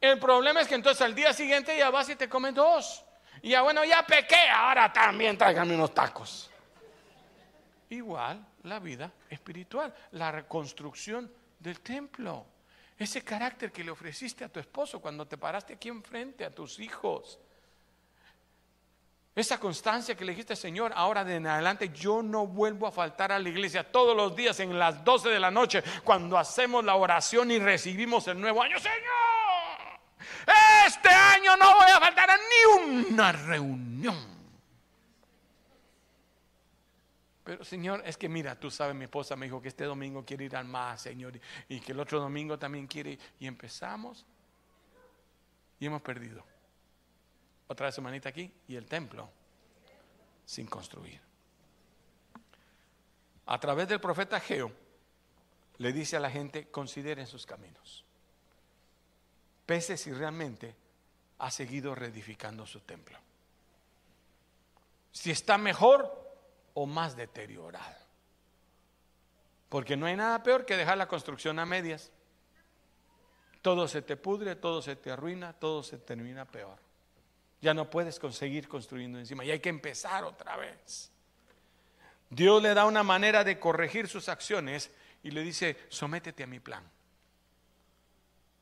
[0.00, 3.04] El problema es que entonces al día siguiente ya vas y te comes dos.
[3.42, 6.50] Y ya bueno, ya pequé, ahora también tráigame unos tacos.
[7.90, 12.44] Igual la vida espiritual, la reconstrucción del templo.
[12.98, 16.80] Ese carácter que le ofreciste a tu esposo cuando te paraste aquí enfrente, a tus
[16.80, 17.38] hijos.
[19.36, 23.32] Esa constancia que le dijiste, Señor, ahora de en adelante yo no vuelvo a faltar
[23.32, 26.94] a la iglesia todos los días en las 12 de la noche cuando hacemos la
[26.94, 28.78] oración y recibimos el nuevo año.
[28.78, 28.96] Señor,
[30.86, 34.16] este año no voy a faltar a ni una reunión.
[37.44, 40.46] Pero Señor, es que mira, tú sabes, mi esposa me dijo que este domingo quiere
[40.46, 43.18] ir al más, Señor, y que el otro domingo también quiere.
[43.38, 44.24] Y empezamos
[45.78, 46.55] y hemos perdido.
[47.68, 49.28] Otra vez su manita aquí y el templo
[50.44, 51.20] sin construir.
[53.46, 54.72] A través del profeta Geo
[55.78, 58.04] le dice a la gente, consideren sus caminos.
[59.66, 60.74] Pese si realmente
[61.38, 63.18] ha seguido reedificando su templo.
[65.12, 66.26] Si está mejor
[66.74, 68.06] o más deteriorado.
[69.68, 72.12] Porque no hay nada peor que dejar la construcción a medias.
[73.62, 76.85] Todo se te pudre, todo se te arruina, todo se termina peor.
[77.60, 81.10] Ya no puedes conseguir construyendo encima y hay que empezar otra vez.
[82.28, 84.90] Dios le da una manera de corregir sus acciones
[85.22, 86.84] y le dice, sométete a mi plan.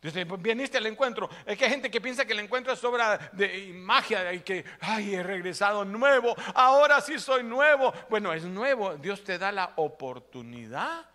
[0.04, 1.30] Dice, pues, viniste al encuentro.
[1.46, 4.62] Es que hay gente que piensa que el encuentro es obra de magia y que,
[4.80, 7.90] ay, he regresado nuevo, ahora sí soy nuevo.
[8.11, 8.96] Bueno, es nuevo.
[8.96, 11.07] Dios te da la oportunidad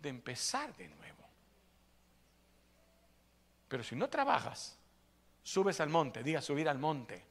[0.00, 1.28] de empezar de nuevo.
[3.68, 4.79] Pero si no trabajas,
[5.50, 7.24] subes al monte, diga subir al monte.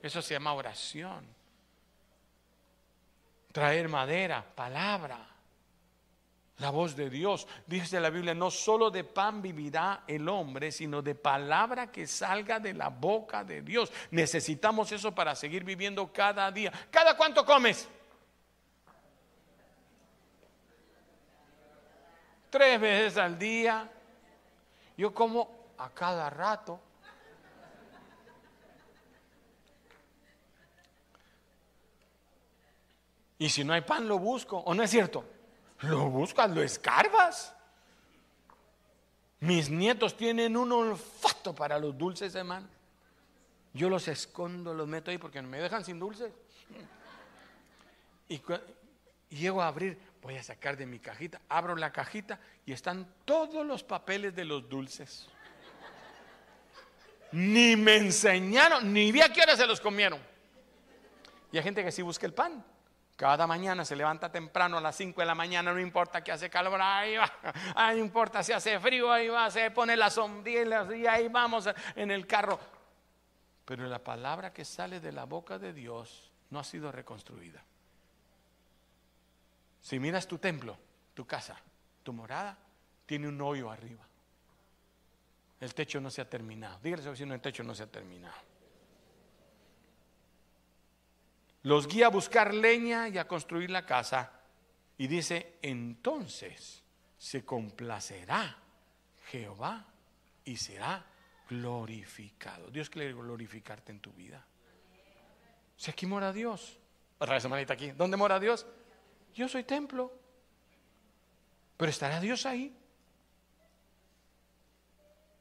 [0.00, 1.26] Eso se llama oración.
[3.52, 5.18] Traer madera, palabra,
[6.56, 7.46] la voz de Dios.
[7.66, 12.58] Dice la Biblia, no solo de pan vivirá el hombre, sino de palabra que salga
[12.58, 13.92] de la boca de Dios.
[14.10, 16.72] Necesitamos eso para seguir viviendo cada día.
[16.90, 17.86] ¿Cada cuánto comes?
[22.48, 23.90] Tres veces al día.
[24.96, 26.85] Yo como a cada rato.
[33.38, 34.58] Y si no hay pan, lo busco.
[34.58, 35.24] ¿O no es cierto?
[35.80, 37.54] Lo buscas, lo escarbas.
[39.40, 42.68] Mis nietos tienen un olfato para los dulces, hermano.
[43.74, 46.32] Yo los escondo, los meto ahí porque me dejan sin dulces.
[48.28, 48.40] Y,
[49.28, 53.06] y llego a abrir, voy a sacar de mi cajita, abro la cajita y están
[53.24, 55.28] todos los papeles de los dulces.
[57.32, 60.20] Ni me enseñaron, ni vi a qué hora se los comieron.
[61.52, 62.64] Y hay gente que sí busca el pan.
[63.16, 66.50] Cada mañana se levanta temprano a las 5 de la mañana, no importa que hace
[66.50, 67.32] calor, ahí va,
[67.92, 72.10] no importa si hace frío, ahí va, se pone las sombrillas y ahí vamos en
[72.10, 72.60] el carro.
[73.64, 77.64] pero la palabra que sale de la boca de Dios no ha sido reconstruida.
[79.80, 80.76] Si miras tu templo,
[81.14, 81.56] tu casa,
[82.02, 82.58] tu morada,
[83.06, 84.04] tiene un hoyo arriba.
[85.58, 86.78] El techo no se ha terminado.
[86.82, 88.34] Dígale a su vecino, el techo no se ha terminado.
[91.66, 94.30] Los guía a buscar leña y a construir la casa.
[94.98, 96.84] Y dice, entonces
[97.18, 98.56] se complacerá
[99.24, 99.84] Jehová
[100.44, 101.04] y será
[101.50, 102.70] glorificado.
[102.70, 104.46] Dios quiere glorificarte en tu vida.
[105.76, 106.78] Si aquí mora Dios.
[107.18, 107.90] Otra vez, hermanita, aquí.
[107.90, 108.64] ¿Dónde mora Dios?
[109.34, 110.16] Yo soy templo.
[111.76, 112.78] Pero estará Dios ahí.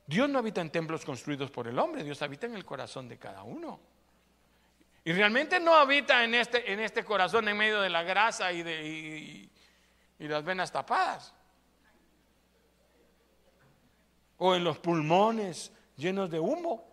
[0.07, 3.19] Dios no habita en templos construidos por el hombre, Dios habita en el corazón de
[3.19, 3.79] cada uno.
[5.07, 8.63] Y realmente no habita en este, en este corazón en medio de la grasa y,
[8.63, 9.51] de, y,
[10.17, 11.31] y las venas tapadas.
[14.39, 16.91] O en los pulmones llenos de humo.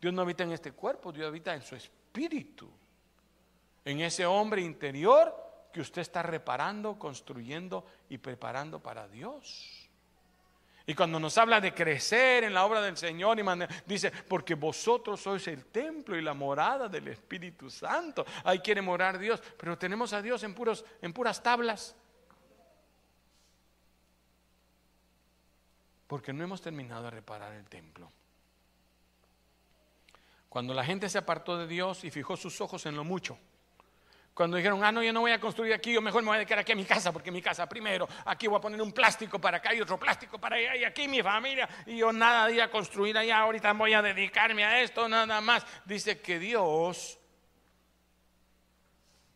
[0.00, 2.70] Dios no habita en este cuerpo, Dios habita en su espíritu.
[3.84, 9.87] En ese hombre interior que usted está reparando, construyendo y preparando para Dios.
[10.88, 13.44] Y cuando nos habla de crecer en la obra del Señor, y
[13.84, 18.24] dice, porque vosotros sois el templo y la morada del Espíritu Santo.
[18.42, 21.94] Ahí quiere morar Dios, pero tenemos a Dios en, puros, en puras tablas.
[26.06, 28.10] Porque no hemos terminado de reparar el templo.
[30.48, 33.38] Cuando la gente se apartó de Dios y fijó sus ojos en lo mucho,
[34.38, 36.44] cuando dijeron, ah, no, yo no voy a construir aquí, yo mejor me voy a
[36.44, 39.40] quedar aquí en mi casa, porque mi casa primero, aquí voy a poner un plástico
[39.40, 42.62] para acá y otro plástico para allá, y aquí mi familia, y yo nada de
[42.62, 45.66] a construir allá, ahorita voy a dedicarme a esto, nada más.
[45.84, 47.18] Dice que Dios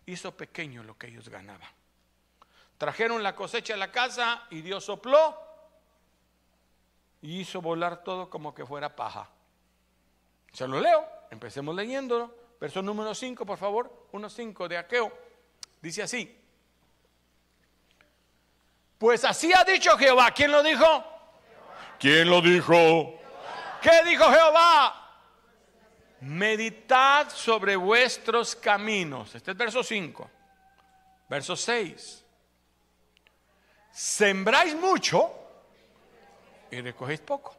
[0.07, 1.69] hizo pequeño lo que ellos ganaban.
[2.79, 5.37] Trajeron la cosecha a la casa y Dios sopló
[7.23, 9.29] y hizo volar todo como que fuera paja.
[10.53, 12.42] Se lo leo, empecemos leyéndolo.
[12.63, 14.07] Verso número 5, por favor.
[14.13, 15.13] 1.5 de Aqueo.
[15.81, 16.33] Dice así.
[18.99, 20.31] Pues así ha dicho Jehová.
[20.31, 21.05] ¿Quién lo dijo?
[21.99, 23.19] ¿Quién lo dijo?
[23.83, 25.11] ¿Qué dijo Jehová?
[26.21, 29.35] Meditad sobre vuestros caminos.
[29.35, 30.31] Este es verso 5.
[31.29, 32.25] Verso 6.
[33.91, 35.33] Sembráis mucho
[36.71, 37.57] y recogéis poco.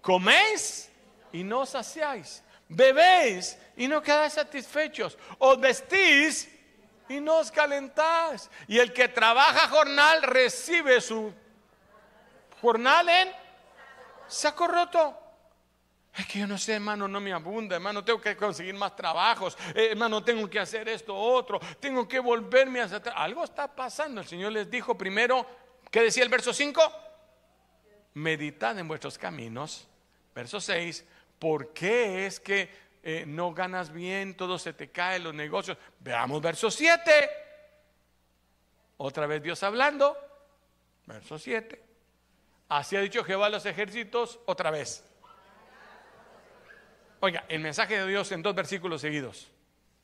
[0.00, 0.92] Coméis
[1.32, 6.48] y no saciáis bebéis y no quedáis satisfechos, os vestís
[7.08, 8.50] y no os calentáis.
[8.68, 11.32] Y el que trabaja jornal recibe su
[12.60, 13.32] jornal en
[14.28, 15.18] saco roto.
[16.14, 19.56] Es que yo no sé, hermano, no me abunda, hermano, tengo que conseguir más trabajos,
[19.74, 23.02] eh, hermano, tengo que hacer esto, otro, tengo que volverme a hacer.
[23.14, 24.20] Algo está pasando.
[24.20, 25.46] El Señor les dijo primero,
[25.90, 26.82] ¿qué decía el verso 5?
[28.14, 29.88] Meditad en vuestros caminos.
[30.34, 31.04] Verso 6,
[31.38, 32.70] ¿Por qué es que
[33.02, 35.76] eh, no ganas bien, todo se te cae, los negocios?
[35.98, 37.30] Veamos verso 7.
[38.98, 40.16] Otra vez Dios hablando.
[41.06, 41.82] Verso 7.
[42.68, 45.04] Así ha dicho Jehová a los ejércitos otra vez.
[47.20, 49.50] Oiga, el mensaje de Dios en dos versículos seguidos.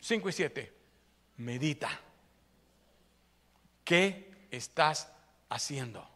[0.01, 0.73] 5 y 7.
[1.39, 2.01] Medita.
[3.85, 5.11] ¿Qué estás
[5.49, 6.09] haciendo?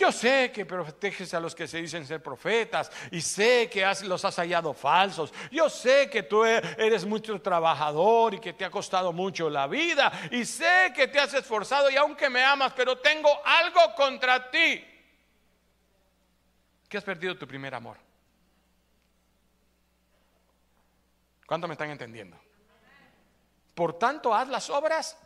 [0.00, 4.24] Yo sé que proteges a los que se dicen ser profetas y sé que los
[4.24, 5.30] has hallado falsos.
[5.50, 9.66] Yo sé que tú e-, eres mucho trabajador y que te ha costado mucho la
[9.66, 14.50] vida y sé que te has esforzado y aunque me amas, pero tengo algo contra
[14.50, 14.82] ti.
[16.88, 17.98] Que has perdido tu primer amor.
[21.44, 22.40] ¿Cuánto me están entendiendo?
[23.74, 25.18] Por tanto, haz las obras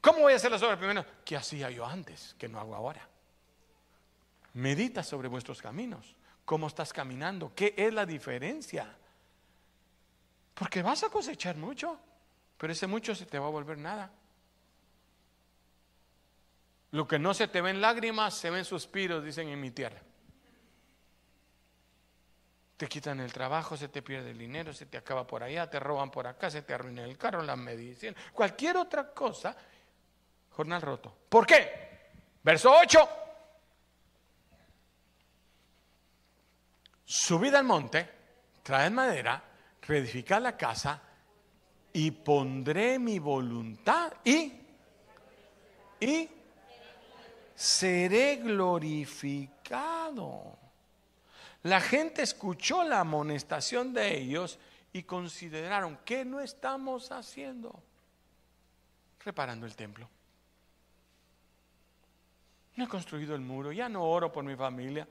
[0.00, 1.04] ¿Cómo voy a hacer las obras primero?
[1.24, 3.06] ¿Qué hacía yo antes que no hago ahora?
[4.54, 6.16] Medita sobre vuestros caminos.
[6.44, 7.52] ¿Cómo estás caminando?
[7.54, 8.96] ¿Qué es la diferencia?
[10.54, 11.98] Porque vas a cosechar mucho,
[12.56, 14.10] pero ese mucho se te va a volver nada.
[16.92, 20.00] Lo que no se te ven lágrimas, se ven suspiros, dicen en mi tierra.
[22.76, 25.78] Te quitan el trabajo, se te pierde el dinero, se te acaba por allá, te
[25.78, 29.54] roban por acá, se te arruina el carro, la medicina, cualquier otra cosa
[30.50, 31.16] jornal roto.
[31.28, 32.12] ¿Por qué?
[32.42, 33.08] Verso 8.
[37.04, 38.08] Subid al monte,
[38.62, 39.42] traed madera,
[39.82, 41.02] reedificad la casa
[41.92, 44.60] y pondré mi voluntad y
[46.00, 46.28] y
[47.54, 49.38] seré glorificado.
[51.62, 54.58] La gente escuchó la amonestación de ellos
[54.94, 57.82] y consideraron que no estamos haciendo
[59.22, 60.08] reparando el templo.
[62.76, 65.06] No he construido el muro, ya no oro por mi familia.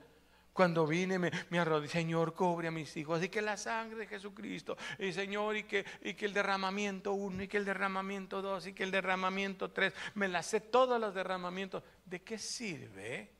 [0.52, 3.22] Cuando vine me, me arrodillé, Señor, cobre a mis hijos.
[3.22, 7.56] Y que la sangre de Jesucristo, y Señor, y que, el derramamiento uno, y que
[7.56, 9.94] el derramamiento dos, y que el derramamiento tres.
[10.14, 11.82] Me las sé todos los derramamientos.
[12.04, 13.30] ¿De qué sirve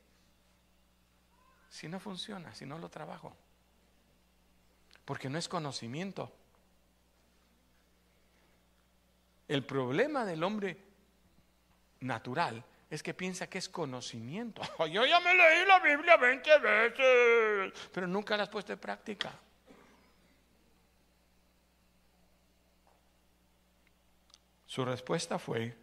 [1.69, 3.35] si no funciona, si no lo trabajo?
[5.03, 6.31] Porque no es conocimiento.
[9.47, 10.77] El problema del hombre
[11.99, 14.61] natural es que piensa que es conocimiento.
[14.91, 19.33] Yo ya me leí la Biblia 20 veces, pero nunca la has puesto en práctica.
[24.65, 25.75] Su respuesta fue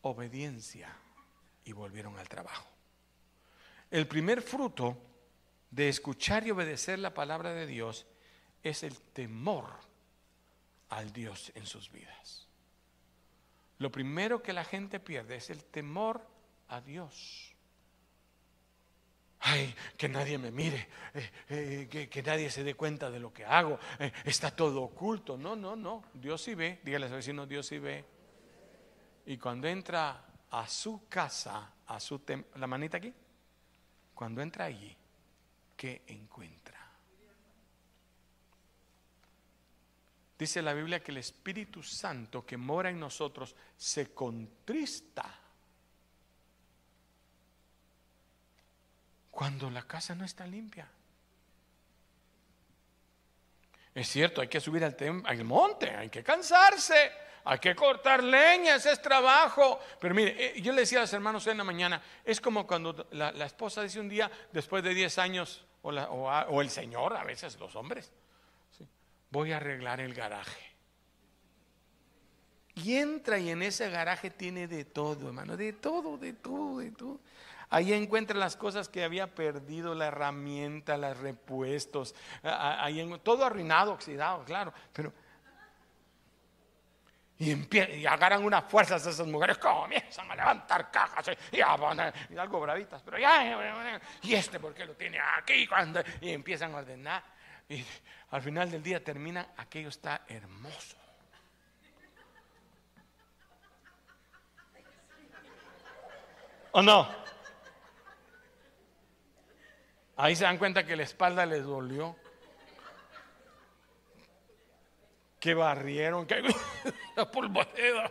[0.00, 0.88] obediencia
[1.66, 2.66] y volvieron al trabajo.
[3.90, 4.96] El primer fruto
[5.70, 8.06] de escuchar y obedecer la palabra de Dios
[8.62, 9.66] es el temor
[10.88, 12.48] al Dios en sus vidas.
[13.78, 16.26] Lo primero que la gente pierde es el temor
[16.68, 17.54] a Dios.
[19.46, 21.30] Ay, que nadie me mire, eh,
[21.90, 25.36] eh, que, nadie se dé cuenta de lo que hago, eh, está todo oculto.
[25.36, 28.04] No, no, no, Dios sí ve, dígale a su vecino, Dios sí ve.
[29.26, 32.22] Y cuando entra a su casa, a su
[32.54, 33.12] la manita aquí,
[34.14, 34.96] cuando entra allí,
[35.76, 36.73] ¿qué encuentra?
[40.38, 45.40] Dice la Biblia que el Espíritu Santo que mora en nosotros se contrista
[49.30, 50.88] cuando la casa no está limpia.
[53.94, 57.12] Es cierto, hay que subir al, al, monte, hay que cansarse,
[57.44, 59.78] hay que cortar leña, ese es trabajo.
[60.00, 63.06] Pero mire, eh, yo le decía a los hermanos en la mañana, es como cuando
[63.12, 67.76] la, esposa dice un día, después de 10 años, o el Señor, a veces los
[67.76, 68.10] hombres,
[69.34, 70.64] voy a arreglar el garaje.
[72.76, 76.92] Y entra y en ese garaje tiene de todo, hermano, de todo, de todo, de
[76.92, 77.18] todo.
[77.68, 82.14] Ahí encuentra las cosas que había perdido, la herramienta, los repuestos,
[82.44, 85.12] ahí todo arruinado, oxidado, claro, pero
[87.36, 91.60] y, y agarran unas fuerzas esas mujeres, comienzan a levantar cajas y, y
[92.38, 93.82] algo bravitas, pero ya,
[94.22, 97.33] y este porque lo tiene aquí, cuando, y empiezan a ordenar.
[97.68, 97.84] Y
[98.30, 100.96] al final del día termina, aquello está hermoso.
[106.72, 107.08] ¿O no?
[110.16, 112.16] Ahí se dan cuenta que la espalda les dolió.
[115.40, 116.42] Que barrieron, que
[117.16, 118.10] la polvadera.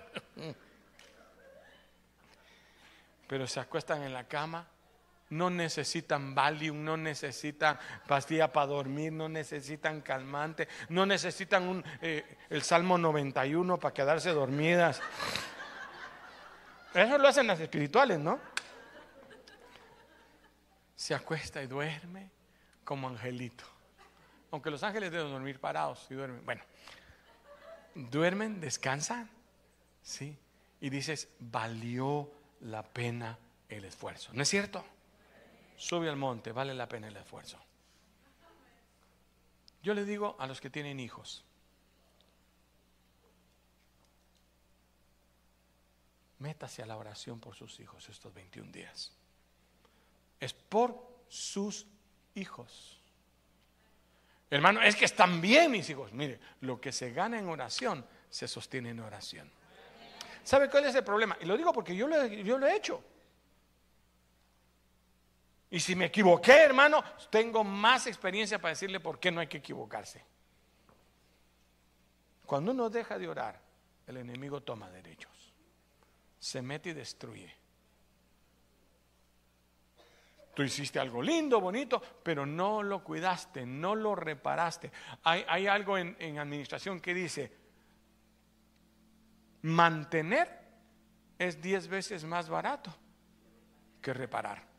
[3.28, 4.68] Pero se acuestan en la cama
[5.30, 12.38] no necesitan Valium, no necesitan pastilla para dormir, no necesitan calmante, no necesitan un, eh,
[12.50, 15.02] el Salmo 91 para quedarse dormidas.
[16.94, 18.40] Eso lo hacen las espirituales, ¿no?
[20.96, 22.30] Se acuesta y duerme
[22.84, 23.64] como angelito.
[24.52, 26.46] Aunque los ángeles deben dormir parados y duermen.
[26.46, 26.62] Bueno,
[27.96, 29.30] duermen, descansan,
[30.04, 30.38] ¿sí?
[30.80, 32.30] Y dices, valió
[32.62, 34.32] la pena el esfuerzo.
[34.34, 34.86] ¿No es cierto?
[35.78, 37.60] Sube al monte, vale la pena el esfuerzo.
[39.82, 41.44] Yo le digo a los que tienen hijos,
[46.40, 49.12] métase a la oración por sus hijos estos 21 días.
[50.40, 51.86] Es por sus
[52.36, 53.00] hijos.
[54.50, 56.14] Hermano, es que están bien mis hijos.
[56.14, 59.52] Mire, lo que se gana en oración se sostiene en oración.
[60.44, 61.38] ¿Sabe cuál es el problema?
[61.42, 63.04] Y lo digo porque yo lo, yo lo he hecho.
[65.74, 69.58] Y si me equivoqué, hermano, tengo más experiencia para decirle por qué no hay que
[69.58, 70.24] equivocarse.
[72.46, 73.60] Cuando uno deja de orar,
[74.06, 75.52] el enemigo toma derechos.
[76.38, 77.52] Se mete y destruye.
[80.54, 84.92] Tú hiciste algo lindo, bonito, pero no lo cuidaste, no lo reparaste.
[85.24, 87.52] Hay, algo en, administración que dice,
[89.64, 90.56] mantener
[91.40, 92.96] es diez veces más barato
[94.04, 94.73] que reparar.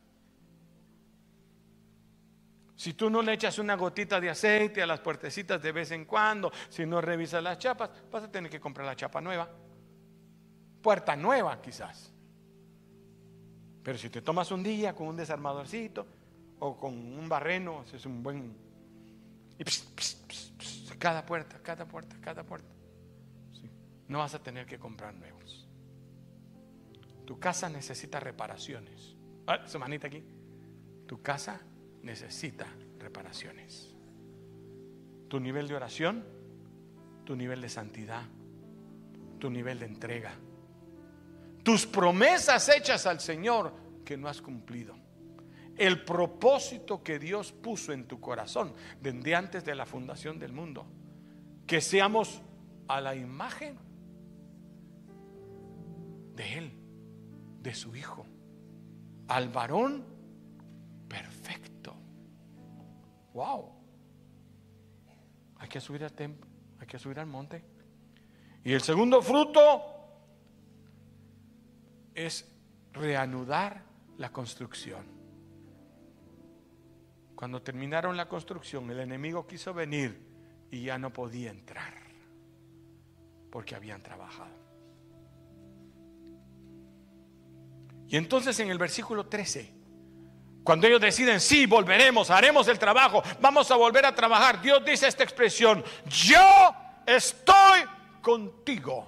[2.84, 6.04] Si tú no le echas una gotita de aceite a las puertecitas de vez en
[6.04, 9.48] cuando, si no revisas las chapas, vas a tener que comprar la chapa nueva.
[10.82, 12.12] Puerta nueva quizás.
[13.82, 16.06] Pero si te tomas un día con un desarmadorcito
[16.58, 18.54] o con un barreno, es un buen...
[19.58, 19.64] Y
[20.98, 22.68] cada puerta, cada puerta, cada puerta.
[24.08, 25.66] No vas a tener que comprar nuevos.
[27.24, 29.16] Tu casa necesita reparaciones.
[29.46, 30.22] Ah, su manita aquí.
[31.06, 31.62] Tu casa
[32.04, 32.66] necesita
[32.98, 33.94] reparaciones.
[35.28, 36.24] Tu nivel de oración,
[37.24, 38.22] tu nivel de santidad,
[39.38, 40.32] tu nivel de entrega,
[41.62, 43.72] tus promesas hechas al Señor
[44.04, 44.94] que no has cumplido.
[45.76, 50.86] el propósito que Dios puso en tu corazón desde antes de la fundación del mundo.
[51.66, 52.42] Que seamos
[52.86, 53.76] a la imagen
[56.36, 56.72] de Él,
[57.60, 58.26] de su Hijo,
[59.28, 60.04] al varón
[61.08, 61.63] perfecto.
[63.34, 63.72] Wow.
[65.58, 66.46] Hay que subir al templo,
[66.80, 67.62] hay que subir al monte.
[68.64, 69.82] Y el segundo fruto
[72.14, 72.48] es
[72.92, 73.82] reanudar
[74.16, 75.04] la construcción.
[77.34, 80.18] Cuando terminaron la construcción, el enemigo quiso venir
[80.70, 81.92] y ya no podía entrar
[83.50, 84.54] porque habían trabajado.
[88.06, 89.73] Y entonces en el versículo 13,
[90.64, 95.06] cuando ellos deciden, sí, volveremos, haremos el trabajo, vamos a volver a trabajar, Dios dice
[95.06, 96.74] esta expresión, yo
[97.06, 97.82] estoy
[98.22, 99.06] contigo,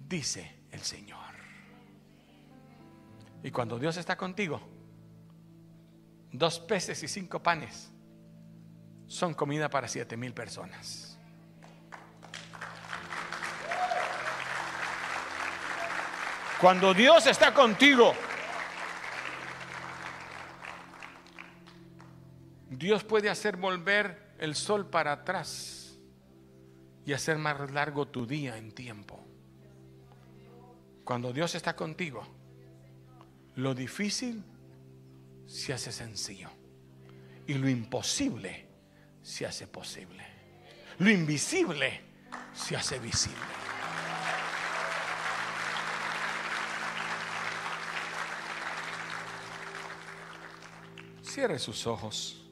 [0.00, 1.18] dice el Señor.
[3.42, 4.60] Y cuando Dios está contigo,
[6.32, 7.90] dos peces y cinco panes
[9.06, 11.18] son comida para siete mil personas.
[16.58, 18.14] Cuando Dios está contigo,
[22.70, 25.98] Dios puede hacer volver el sol para atrás
[27.04, 29.24] y hacer más largo tu día en tiempo.
[31.04, 32.22] Cuando Dios está contigo,
[33.56, 34.44] lo difícil
[35.46, 36.50] se hace sencillo
[37.46, 38.68] y lo imposible
[39.22, 40.22] se hace posible.
[40.98, 42.02] Lo invisible
[42.52, 43.38] se hace visible.
[51.22, 52.47] Cierre sus ojos.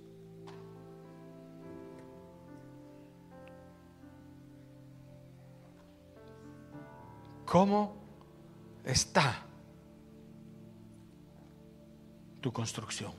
[7.57, 7.97] ¿Cómo
[8.85, 9.43] está
[12.39, 13.15] tu construcción?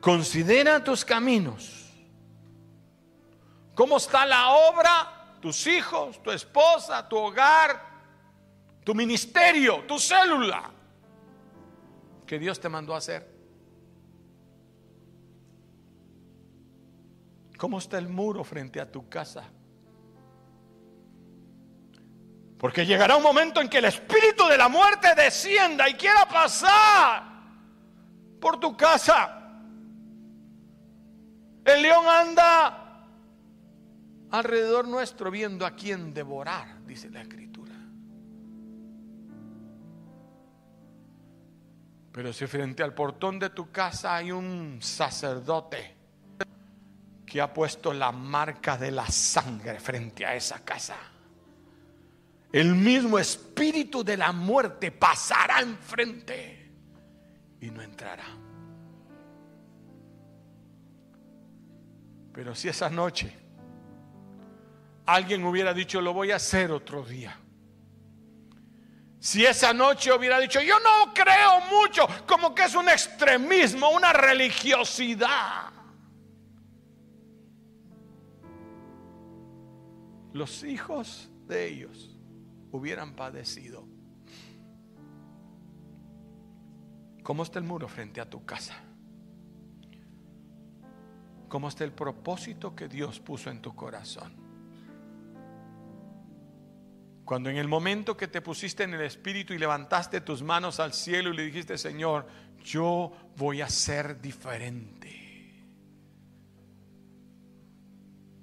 [0.00, 1.92] Considera tus caminos.
[3.74, 5.36] ¿Cómo está la obra?
[5.42, 7.78] Tus hijos, tu esposa, tu hogar,
[8.82, 10.70] tu ministerio, tu célula
[12.26, 13.30] que Dios te mandó a hacer?
[17.58, 19.44] ¿Cómo está el muro frente a tu casa?
[22.60, 27.22] Porque llegará un momento en que el espíritu de la muerte descienda y quiera pasar
[28.38, 29.38] por tu casa.
[31.64, 33.06] El león anda
[34.30, 37.72] alrededor nuestro viendo a quién devorar, dice la escritura.
[42.12, 45.96] Pero si frente al portón de tu casa hay un sacerdote
[47.24, 50.96] que ha puesto la marca de la sangre frente a esa casa,
[52.52, 56.72] el mismo espíritu de la muerte pasará enfrente
[57.60, 58.26] y no entrará.
[62.32, 63.36] Pero si esa noche
[65.06, 67.36] alguien hubiera dicho, lo voy a hacer otro día
[69.20, 74.14] si esa noche hubiera dicho, yo no creo mucho, como que es un extremismo, una
[74.14, 75.70] religiosidad.
[80.32, 82.16] Los hijos de ellos
[82.72, 83.86] hubieran padecido.
[87.22, 88.74] ¿Cómo está el muro frente a tu casa?
[91.48, 94.32] ¿Cómo está el propósito que Dios puso en tu corazón?
[97.24, 100.92] Cuando en el momento que te pusiste en el Espíritu y levantaste tus manos al
[100.92, 102.26] cielo y le dijiste, Señor,
[102.64, 105.20] yo voy a ser diferente.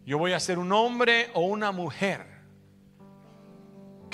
[0.05, 2.36] Yo voy a ser un hombre o una mujer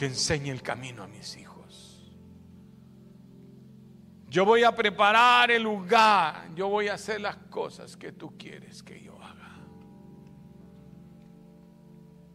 [0.06, 2.14] enseñe el camino a mis hijos.
[4.28, 6.50] Yo voy a preparar el lugar.
[6.56, 9.13] Yo voy a hacer las cosas que tú quieres que yo